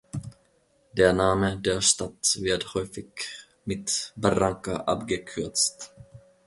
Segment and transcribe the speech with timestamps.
[0.93, 5.93] Der Name der Stadt wird häufig mit "Barranca" abgekürzt.